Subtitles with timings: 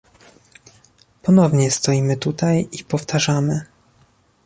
[1.21, 3.65] Ponownie stoimy tutaj i powtarzamy